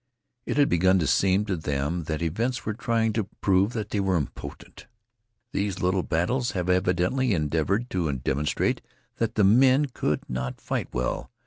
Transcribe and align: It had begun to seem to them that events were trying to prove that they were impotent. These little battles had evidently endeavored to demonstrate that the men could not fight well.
It 0.47 0.57
had 0.57 0.67
begun 0.67 0.97
to 0.97 1.05
seem 1.05 1.45
to 1.45 1.55
them 1.55 2.05
that 2.05 2.23
events 2.23 2.65
were 2.65 2.73
trying 2.73 3.13
to 3.13 3.25
prove 3.39 3.73
that 3.73 3.91
they 3.91 3.99
were 3.99 4.17
impotent. 4.17 4.87
These 5.51 5.79
little 5.83 6.01
battles 6.01 6.53
had 6.53 6.71
evidently 6.71 7.35
endeavored 7.35 7.87
to 7.91 8.11
demonstrate 8.11 8.81
that 9.17 9.35
the 9.35 9.43
men 9.43 9.85
could 9.85 10.27
not 10.27 10.59
fight 10.59 10.87
well. 10.91 11.29